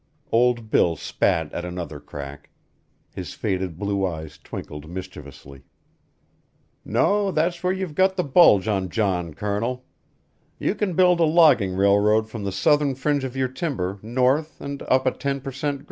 [0.31, 2.49] Old Bill spat at another crack;
[3.11, 5.61] his faded blue eyes twinkled mischievously.
[6.83, 9.85] "No, that's where you've got the bulge on John, Colonel.
[10.57, 14.81] You can build a logging railroad from the southern fringe of your timber north and
[14.87, 15.79] up a ten per cent.